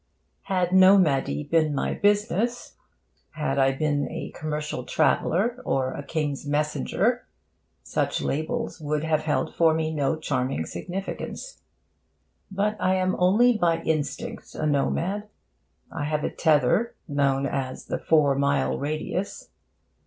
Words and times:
Had 0.45 0.71
nomady 0.71 1.47
been 1.47 1.75
my 1.75 1.93
business, 1.93 2.73
had 3.33 3.59
I 3.59 3.71
been 3.73 4.09
a 4.09 4.31
commercial 4.33 4.83
traveller 4.83 5.61
or 5.63 5.93
a 5.93 6.01
King's 6.01 6.43
Messenger, 6.43 7.23
such 7.83 8.19
labels 8.19 8.79
would 8.81 9.03
have 9.03 9.25
held 9.25 9.53
for 9.53 9.75
me 9.75 9.93
no 9.93 10.15
charming 10.17 10.65
significance. 10.65 11.61
But 12.49 12.77
I 12.79 12.95
am 12.95 13.15
only 13.19 13.55
by 13.55 13.83
instinct 13.83 14.55
a 14.55 14.65
nomad. 14.65 15.29
I 15.91 16.05
have 16.05 16.23
a 16.23 16.31
tether, 16.31 16.95
known 17.07 17.45
as 17.45 17.85
the 17.85 17.99
four 17.99 18.33
mile 18.33 18.79
radius. 18.79 19.49